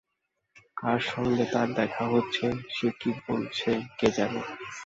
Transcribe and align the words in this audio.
কার 0.77 0.99
সঙ্গে 1.11 1.45
তার 1.53 1.67
দেখা 1.73 2.03
হচ্ছে, 2.05 2.45
সে 2.69 2.87
কী 2.99 3.09
বলছে 3.27 3.69
কে 3.97 4.07
জানে? 4.17 4.41